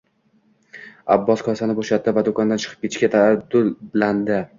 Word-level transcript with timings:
Abbos 1.15 1.43
kosani 1.49 1.75
bo`shatdi 1.79 2.13
va 2.19 2.23
do`kondan 2.29 2.63
chiqib 2.63 2.81
ketishga 2.87 3.11
taraddudlandi 3.17 4.41